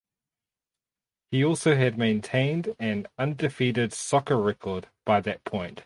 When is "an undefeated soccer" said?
2.79-4.37